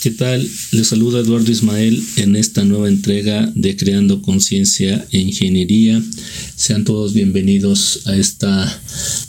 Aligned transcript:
¿Qué 0.00 0.12
tal? 0.12 0.48
Les 0.70 0.86
saluda 0.86 1.18
Eduardo 1.18 1.50
Ismael 1.50 2.00
en 2.18 2.36
esta 2.36 2.62
nueva 2.64 2.88
entrega 2.88 3.50
de 3.56 3.76
Creando 3.76 4.22
Conciencia 4.22 5.04
e 5.10 5.18
Ingeniería. 5.18 6.00
Sean 6.54 6.84
todos 6.84 7.14
bienvenidos 7.14 8.06
a 8.06 8.14
esta 8.14 8.80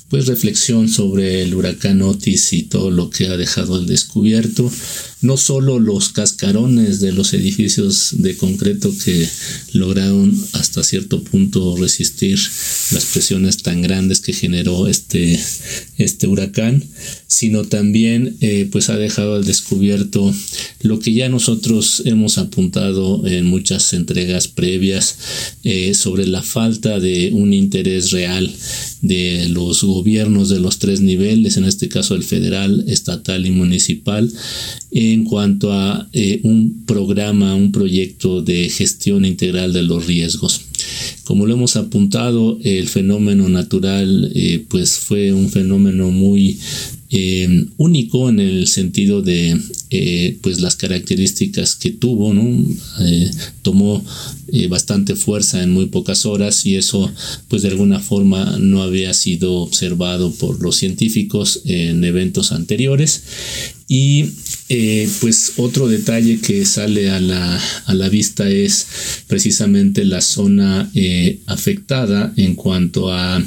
pues 0.10 0.28
reflexión 0.28 0.90
sobre 0.90 1.44
el 1.44 1.54
huracán 1.54 2.02
Otis 2.02 2.54
y 2.54 2.64
todo 2.64 2.92
lo 2.92 3.10
que 3.10 3.28
ha 3.28 3.38
dejado 3.38 3.76
al 3.76 3.86
descubierto 3.86 4.72
no 5.22 5.36
solo 5.36 5.80
los 5.80 6.10
cascarones 6.10 7.02
de 7.02 7.12
los 7.12 7.34
edificios 7.34 8.12
de 8.14 8.38
concreto 8.38 8.94
que 9.04 9.28
lograron 9.74 10.34
hasta 10.54 10.82
cierto 10.84 11.22
punto 11.24 11.76
resistir 11.76 12.40
las 12.92 13.06
presiones 13.06 13.58
tan 13.58 13.82
grandes 13.82 14.22
que 14.22 14.32
generó 14.32 14.88
este, 14.88 15.38
este 15.98 16.28
huracán, 16.28 16.84
sino 17.28 17.66
también 17.66 18.38
eh, 18.40 18.70
pues 18.72 18.90
ha 18.90 18.98
dejado 18.98 19.36
al 19.36 19.44
descubierto 19.46 20.34
lo 20.82 21.00
que 21.00 21.14
ya 21.14 21.28
nosotros 21.28 22.04
hemos 22.06 22.38
apuntado 22.38 23.28
en 23.28 23.46
muchas 23.46 23.92
entregas 23.92 24.48
previas 24.48 25.18
eh, 25.64 25.94
sobre 25.96 26.28
la 26.28 26.42
falta 26.42 27.00
de 27.00 27.32
un 27.34 27.54
interés 27.54 28.12
real 28.12 28.50
de 29.02 29.48
los 29.50 29.84
gobiernos 29.84 30.50
de 30.50 30.60
los 30.60 30.80
tres 30.80 31.02
niveles, 31.02 31.58
en 31.58 31.66
este 31.66 31.88
caso 31.88 32.16
el 32.16 32.24
federal, 32.24 32.84
estatal 32.88 33.46
y 33.46 33.52
municipal, 33.52 34.32
en 34.92 35.24
cuanto 35.24 35.72
a 35.72 36.10
eh, 36.14 36.42
un 36.44 36.84
programa, 36.86 37.56
un 37.56 37.72
proyecto 37.72 38.42
de 38.42 38.70
gestión 38.70 39.26
integral 39.26 39.74
de 39.74 39.84
los 39.84 40.06
riesgos. 40.06 40.62
Como 41.24 41.46
lo 41.46 41.54
hemos 41.54 41.76
apuntado, 41.76 42.58
el 42.64 42.88
fenómeno 42.88 43.50
natural 43.50 44.32
eh, 44.34 44.66
pues 44.68 44.98
fue 44.98 45.34
un 45.34 45.50
fenómeno 45.50 46.10
muy 46.10 46.58
eh, 47.12 47.66
único 47.78 48.30
en 48.30 48.40
el 48.40 48.68
sentido 48.68 49.22
de 49.22 49.60
pues 50.42 50.62
las 50.62 50.76
características 50.76 51.76
que 51.76 51.90
tuvo, 51.90 52.34
¿no? 52.34 52.64
tomó 53.64 54.06
bastante 54.70 55.16
fuerza 55.16 55.64
en 55.64 55.72
muy 55.72 55.88
pocas 55.88 56.28
horas 56.28 56.66
y 56.66 56.76
eso 56.76 57.12
pues 57.48 57.64
de 57.64 57.70
alguna 57.70 58.00
forma 58.00 58.58
no 58.60 58.84
había 58.84 59.14
sido 59.16 59.56
observado 59.56 60.32
por 60.32 60.62
los 60.62 60.76
científicos 60.76 61.62
en 61.66 62.04
eventos 62.04 62.52
anteriores 62.52 63.24
y 63.92 64.26
eh, 64.72 65.10
pues 65.20 65.54
otro 65.58 65.88
detalle 65.88 66.40
que 66.40 66.64
sale 66.64 67.10
a 67.10 67.20
la, 67.20 67.60
a 67.88 67.94
la 67.96 68.08
vista 68.08 68.48
es 68.48 68.86
precisamente 69.26 70.06
la 70.06 70.22
zona 70.22 70.92
eh, 70.94 71.40
afectada 71.48 72.32
en 72.38 72.54
cuanto 72.54 73.12
a 73.12 73.44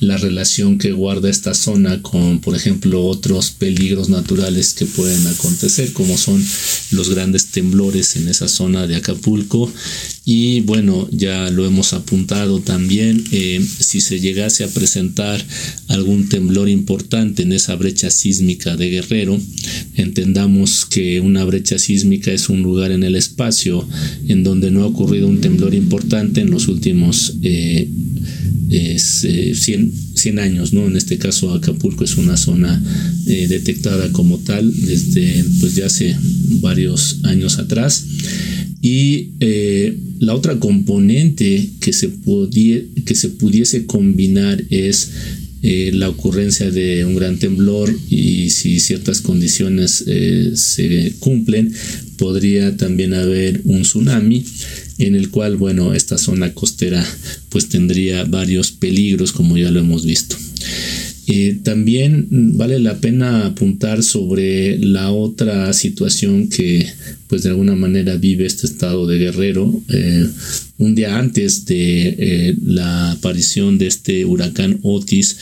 la 0.00 0.16
relación 0.16 0.78
que 0.78 0.92
guarda 0.92 1.30
esta 1.30 1.54
zona 1.54 2.02
con, 2.02 2.40
por 2.40 2.54
ejemplo, 2.54 3.04
otros 3.04 3.50
peligros 3.50 4.08
naturales 4.08 4.74
que 4.74 4.86
pueden 4.86 5.26
acontecer, 5.26 5.92
como 5.92 6.16
son 6.16 6.44
los 6.90 7.10
grandes 7.10 7.46
temblores 7.46 8.16
en 8.16 8.28
esa 8.28 8.48
zona 8.48 8.86
de 8.86 8.96
Acapulco. 8.96 9.72
Y 10.24 10.60
bueno, 10.62 11.08
ya 11.12 11.50
lo 11.50 11.64
hemos 11.66 11.92
apuntado 11.92 12.60
también, 12.60 13.22
eh, 13.30 13.64
si 13.78 14.00
se 14.00 14.18
llegase 14.20 14.64
a 14.64 14.68
presentar 14.68 15.44
algún 15.88 16.28
temblor 16.28 16.68
importante 16.68 17.42
en 17.42 17.52
esa 17.52 17.76
brecha 17.76 18.10
sísmica 18.10 18.76
de 18.76 18.90
Guerrero, 18.90 19.38
entendamos 19.94 20.84
que 20.84 21.20
una 21.20 21.44
brecha 21.44 21.78
sísmica 21.78 22.32
es 22.32 22.48
un 22.48 22.62
lugar 22.62 22.90
en 22.90 23.04
el 23.04 23.14
espacio 23.14 23.86
en 24.28 24.42
donde 24.42 24.70
no 24.70 24.82
ha 24.82 24.86
ocurrido 24.86 25.28
un 25.28 25.40
temblor 25.40 25.74
importante 25.74 26.40
en 26.40 26.50
los 26.50 26.68
últimos 26.68 27.34
100, 28.68 29.92
eh, 30.24 30.40
años, 30.40 30.72
¿no? 30.72 30.86
En 30.86 30.96
este 30.96 31.18
caso 31.18 31.54
Acapulco 31.54 32.04
es 32.04 32.16
una 32.16 32.36
zona 32.36 32.82
eh, 33.26 33.46
detectada 33.48 34.10
como 34.12 34.38
tal 34.38 34.72
desde 34.74 35.44
pues 35.60 35.74
ya 35.74 35.86
hace 35.86 36.16
varios 36.60 37.20
años 37.24 37.58
atrás. 37.58 38.04
Y 38.82 39.30
eh, 39.40 39.96
la 40.18 40.34
otra 40.34 40.58
componente 40.58 41.70
que 41.80 41.92
se, 41.92 42.10
que 43.04 43.14
se 43.14 43.28
pudiese 43.30 43.86
combinar 43.86 44.62
es 44.70 45.10
eh, 45.62 45.90
la 45.94 46.08
ocurrencia 46.08 46.70
de 46.70 47.04
un 47.04 47.16
gran 47.16 47.38
temblor 47.38 47.92
y 48.08 48.50
si 48.50 48.78
ciertas 48.80 49.20
condiciones 49.20 50.04
se 50.54 51.14
cumplen, 51.18 51.72
podría 52.16 52.76
también 52.76 53.14
haber 53.14 53.62
un 53.64 53.82
tsunami 53.82 54.44
en 54.98 55.14
el 55.14 55.30
cual, 55.30 55.56
bueno, 55.56 55.94
esta 55.94 56.18
zona 56.18 56.52
costera 56.54 57.04
pues 57.48 57.68
tendría 57.68 58.24
varios 58.24 58.72
peligros 58.72 59.32
como 59.32 59.56
ya 59.56 59.70
lo 59.70 59.80
hemos 59.80 60.04
visto. 60.04 60.36
Eh, 61.28 61.58
también 61.64 62.28
vale 62.30 62.78
la 62.78 63.00
pena 63.00 63.46
apuntar 63.46 64.04
sobre 64.04 64.78
la 64.78 65.10
otra 65.10 65.72
situación 65.72 66.48
que 66.48 66.86
pues 67.26 67.42
de 67.42 67.48
alguna 67.48 67.74
manera 67.74 68.16
vive 68.16 68.46
este 68.46 68.66
estado 68.68 69.08
de 69.08 69.18
Guerrero. 69.18 69.82
un 70.78 70.94
día 70.94 71.18
antes 71.18 71.64
de 71.64 72.54
la 72.64 73.12
aparición 73.12 73.76
de 73.78 73.88
este 73.88 74.24
huracán 74.24 74.78
Otis, 74.82 75.36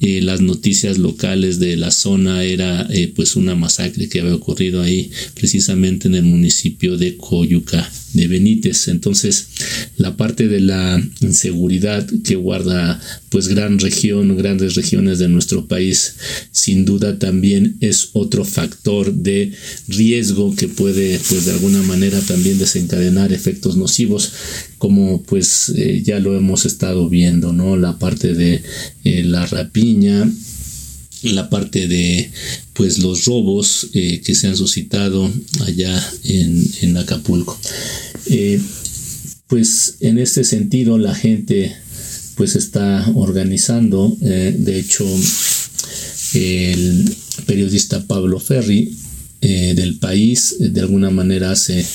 eh, 0.00 0.20
las 0.22 0.40
noticias 0.40 0.96
locales 0.96 1.58
de 1.58 1.76
la 1.76 1.90
zona 1.90 2.44
era 2.44 2.86
eh, 2.90 3.12
pues 3.14 3.34
una 3.34 3.56
masacre 3.56 4.08
que 4.08 4.20
había 4.20 4.34
ocurrido 4.34 4.80
ahí 4.80 5.10
precisamente 5.34 6.06
en 6.06 6.14
el 6.14 6.22
municipio 6.22 6.96
de 6.96 7.16
Coyuca 7.16 7.90
de 8.12 8.28
Benítez. 8.28 8.88
Entonces 8.88 9.48
la 9.96 10.16
parte 10.16 10.48
de 10.48 10.60
la 10.60 11.02
inseguridad 11.20 12.06
que 12.24 12.36
guarda 12.36 13.00
pues 13.28 13.48
gran 13.48 13.78
región 13.78 14.36
grandes 14.36 14.74
regiones 14.76 15.18
de 15.18 15.28
nuestro 15.28 15.66
país 15.66 16.14
sin 16.50 16.84
duda 16.84 17.18
también 17.18 17.76
es 17.80 18.10
otro 18.12 18.44
factor 18.44 19.12
de 19.12 19.52
riesgo 19.88 20.54
que 20.54 20.68
puede 20.68 21.20
pues 21.28 21.44
de 21.44 21.52
alguna 21.52 21.82
manera 21.82 22.20
también 22.20 22.58
desencadenar 22.58 23.32
efectos 23.32 23.76
nocivos 23.76 24.32
como 24.78 25.22
pues 25.22 25.70
eh, 25.76 26.02
ya 26.04 26.20
lo 26.20 26.36
hemos 26.36 26.64
estado 26.64 27.08
viendo 27.08 27.52
no 27.52 27.76
la 27.76 27.98
parte 27.98 28.34
de 28.34 28.62
la 29.04 29.46
la 31.22 31.50
parte 31.50 31.88
de 31.88 32.30
pues 32.74 32.98
los 32.98 33.24
robos 33.24 33.88
eh, 33.92 34.20
que 34.24 34.34
se 34.34 34.46
han 34.46 34.56
suscitado 34.56 35.30
allá 35.66 36.12
en, 36.24 36.96
Acapulco. 36.96 37.58
Eh, 38.26 38.60
pues 39.46 39.96
en 40.00 40.18
este 40.18 40.44
sentido 40.44 40.98
la 40.98 41.14
gente 41.14 41.74
pues 42.36 42.54
está 42.54 43.10
organizando, 43.14 44.16
eh, 44.22 44.54
de 44.56 44.78
hecho 44.78 45.04
el 46.34 47.16
periodista 47.46 48.04
Pablo 48.06 48.38
Ferri 48.38 48.96
del 49.40 49.98
país 49.98 50.56
de 50.58 50.80
alguna 50.80 51.10
manera 51.10 51.52
hace 51.52 51.86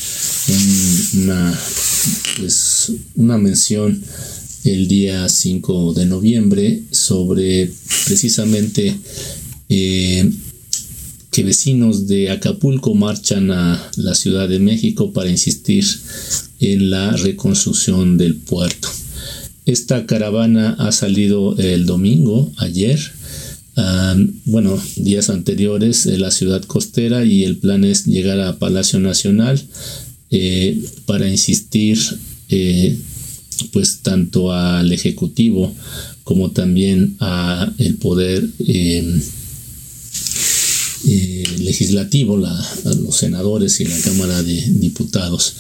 una, 1.16 1.60
pues, 2.38 2.94
una 3.16 3.38
mención 3.38 4.02
el 4.63 4.88
día 4.88 5.28
5 5.28 5.94
de 5.94 6.06
noviembre 6.06 6.84
sobre 6.91 7.72
precisamente 8.06 8.96
eh, 9.69 10.29
que 11.31 11.44
vecinos 11.44 12.07
de 12.07 12.29
Acapulco 12.29 12.94
marchan 12.94 13.51
a 13.51 13.91
la 13.97 14.13
Ciudad 14.13 14.47
de 14.47 14.59
México 14.59 15.12
para 15.12 15.29
insistir 15.29 15.85
en 16.59 16.90
la 16.91 17.12
reconstrucción 17.18 18.18
del 18.18 18.35
puerto. 18.35 18.88
Esta 19.66 20.06
caravana 20.06 20.75
ha 20.78 20.91
salido 20.91 21.57
el 21.57 21.85
domingo, 21.85 22.51
ayer, 22.57 23.00
bueno, 24.45 24.80
días 24.95 25.30
anteriores 25.30 26.03
de 26.03 26.18
la 26.18 26.31
ciudad 26.31 26.63
costera 26.63 27.25
y 27.25 27.44
el 27.44 27.57
plan 27.57 27.84
es 27.84 28.06
llegar 28.06 28.40
a 28.40 28.59
Palacio 28.59 29.00
Nacional 29.00 29.62
eh, 30.30 30.84
para 31.06 31.30
insistir 31.30 31.97
eh, 32.50 32.97
pues 33.72 34.00
tanto 34.01 34.51
al 34.51 34.91
ejecutivo 34.91 35.74
como 36.24 36.51
también 36.51 37.16
a 37.19 37.72
el 37.78 37.96
poder 37.96 38.47
em, 38.59 39.22
eh, 41.06 41.44
legislativo, 41.59 42.38
los 42.38 43.16
senadores 43.16 43.79
y 43.81 43.85
la 43.85 44.00
Cámara 44.00 44.42
de 44.42 44.62
Diputados. 44.69 45.56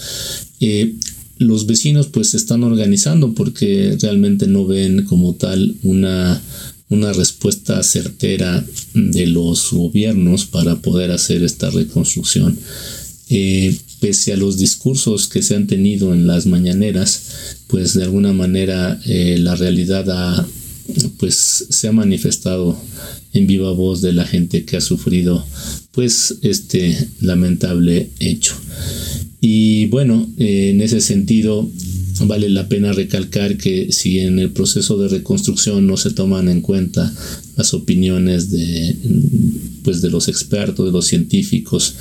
Eh, 0.61 0.95
los 1.37 1.65
vecinos 1.65 2.07
pues 2.07 2.29
se 2.29 2.37
están 2.37 2.63
organizando 2.63 3.33
porque 3.33 3.97
realmente 4.01 4.47
no 4.47 4.65
ven 4.65 5.03
como 5.03 5.33
tal 5.35 5.75
una, 5.83 6.41
una 6.89 7.11
respuesta 7.11 7.83
certera 7.83 8.65
de 8.93 9.27
los 9.27 9.71
gobiernos 9.71 10.45
para 10.45 10.75
poder 10.77 11.11
hacer 11.11 11.43
esta 11.43 11.69
reconstrucción. 11.69 12.57
Eh, 13.29 13.75
pese 14.03 14.33
a 14.33 14.37
los 14.37 14.57
discursos 14.57 15.29
que 15.29 15.41
se 15.41 15.55
han 15.55 15.65
tenido 15.65 16.13
en 16.13 16.27
las 16.27 16.45
mañaneras, 16.45 17.21
pues 17.67 17.93
de 17.93 18.03
alguna 18.03 18.33
manera 18.33 18.99
eh, 19.05 19.37
la 19.39 19.55
realidad 19.55 20.09
ha, 20.09 20.45
pues 21.19 21.67
se 21.69 21.87
ha 21.87 21.93
manifestado 21.93 22.77
en 23.31 23.47
viva 23.47 23.71
voz 23.71 24.01
de 24.01 24.11
la 24.11 24.25
gente 24.25 24.65
que 24.65 24.75
ha 24.75 24.81
sufrido 24.81 25.45
pues 25.93 26.35
este 26.41 26.97
lamentable 27.21 28.09
hecho. 28.19 28.55
Y 29.39 29.85
bueno, 29.85 30.29
eh, 30.37 30.71
en 30.71 30.81
ese 30.81 30.99
sentido, 30.99 31.71
vale 32.21 32.49
la 32.49 32.67
pena 32.67 32.93
recalcar 32.93 33.57
que 33.57 33.91
si 33.91 34.19
en 34.19 34.39
el 34.39 34.51
proceso 34.51 34.97
de 34.97 35.09
reconstrucción 35.09 35.87
no 35.87 35.97
se 35.97 36.11
toman 36.11 36.47
en 36.47 36.61
cuenta 36.61 37.13
las 37.55 37.73
opiniones 37.73 38.49
de, 38.49 38.95
pues 39.83 40.01
de 40.01 40.09
los 40.09 40.27
expertos, 40.27 40.85
de 40.85 40.91
los 40.91 41.05
científicos, 41.05 41.95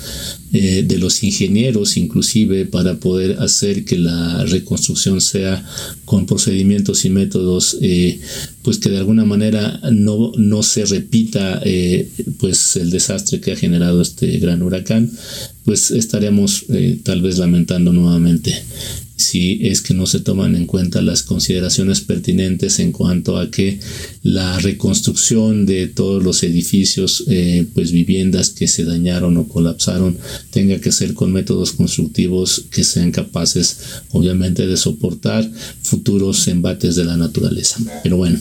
eh, 0.51 0.83
de 0.87 0.97
los 0.97 1.23
ingenieros 1.23 1.97
inclusive 1.97 2.65
para 2.65 2.99
poder 2.99 3.39
hacer 3.39 3.85
que 3.85 3.97
la 3.97 4.43
reconstrucción 4.45 5.21
sea 5.21 5.63
con 6.05 6.25
procedimientos 6.25 7.05
y 7.05 7.09
métodos 7.09 7.77
eh, 7.81 8.19
pues 8.61 8.77
que 8.77 8.89
de 8.89 8.97
alguna 8.97 9.25
manera 9.25 9.79
no, 9.91 10.31
no 10.37 10.63
se 10.63 10.85
repita 10.85 11.61
eh, 11.65 12.09
pues 12.39 12.75
el 12.75 12.89
desastre 12.89 13.41
que 13.41 13.51
ha 13.51 13.55
generado 13.55 14.01
este 14.01 14.39
gran 14.39 14.61
huracán 14.61 15.11
pues 15.65 15.91
estaremos 15.91 16.65
tal 17.03 17.21
vez 17.21 17.37
lamentando 17.37 17.93
nuevamente 17.93 18.53
si 19.23 19.67
es 19.67 19.81
que 19.81 19.93
no 19.93 20.05
se 20.05 20.19
toman 20.19 20.55
en 20.55 20.65
cuenta 20.65 21.01
las 21.01 21.23
consideraciones 21.23 22.01
pertinentes 22.01 22.79
en 22.79 22.91
cuanto 22.91 23.37
a 23.37 23.49
que 23.49 23.79
la 24.21 24.59
reconstrucción 24.59 25.65
de 25.65 25.87
todos 25.87 26.23
los 26.23 26.43
edificios, 26.43 27.23
eh, 27.27 27.65
pues 27.73 27.91
viviendas 27.91 28.49
que 28.49 28.67
se 28.67 28.83
dañaron 28.83 29.37
o 29.37 29.47
colapsaron, 29.47 30.17
tenga 30.51 30.79
que 30.79 30.91
ser 30.91 31.13
con 31.13 31.31
métodos 31.31 31.71
constructivos 31.73 32.65
que 32.71 32.83
sean 32.83 33.11
capaces, 33.11 33.77
obviamente, 34.11 34.67
de 34.67 34.77
soportar 34.77 35.49
futuros 35.81 36.47
embates 36.47 36.95
de 36.95 37.05
la 37.05 37.17
naturaleza. 37.17 37.79
Pero 38.03 38.17
bueno, 38.17 38.39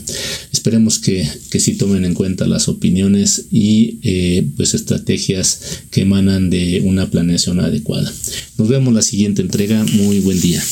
esperemos 0.52 0.98
que, 0.98 1.28
que 1.50 1.60
sí 1.60 1.74
tomen 1.74 2.04
en 2.04 2.14
cuenta 2.14 2.46
las 2.46 2.68
opiniones 2.68 3.46
y 3.50 3.98
eh, 4.02 4.46
pues 4.56 4.74
estrategias 4.74 5.82
que 5.90 6.02
emanan 6.02 6.50
de 6.50 6.82
una 6.84 7.10
planeación 7.10 7.60
adecuada. 7.60 8.12
Nos 8.58 8.68
vemos 8.68 8.92
la 8.94 9.02
siguiente 9.02 9.42
entrega. 9.42 9.84
Muy 9.94 10.20
buen 10.20 10.40
día. 10.40 10.62